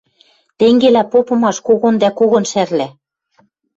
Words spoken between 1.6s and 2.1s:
когон дӓ